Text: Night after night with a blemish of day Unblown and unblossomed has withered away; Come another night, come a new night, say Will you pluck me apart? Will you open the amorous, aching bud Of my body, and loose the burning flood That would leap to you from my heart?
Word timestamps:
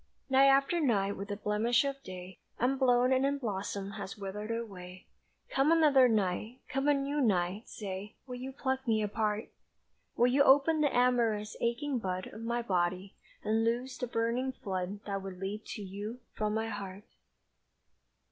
Night 0.31 0.47
after 0.47 0.79
night 0.79 1.15
with 1.15 1.29
a 1.29 1.35
blemish 1.37 1.83
of 1.85 2.01
day 2.01 2.39
Unblown 2.57 3.13
and 3.13 3.23
unblossomed 3.23 3.93
has 3.97 4.17
withered 4.17 4.49
away; 4.49 5.05
Come 5.51 5.71
another 5.71 6.07
night, 6.07 6.61
come 6.67 6.87
a 6.87 6.93
new 6.95 7.21
night, 7.21 7.69
say 7.69 8.15
Will 8.25 8.37
you 8.37 8.51
pluck 8.51 8.87
me 8.87 9.03
apart? 9.03 9.51
Will 10.17 10.25
you 10.25 10.41
open 10.41 10.81
the 10.81 10.91
amorous, 10.91 11.55
aching 11.61 11.99
bud 11.99 12.25
Of 12.33 12.41
my 12.41 12.63
body, 12.63 13.13
and 13.43 13.63
loose 13.63 13.95
the 13.95 14.07
burning 14.07 14.53
flood 14.53 15.05
That 15.05 15.21
would 15.21 15.37
leap 15.39 15.65
to 15.75 15.83
you 15.83 16.21
from 16.33 16.55
my 16.55 16.69
heart? 16.69 17.03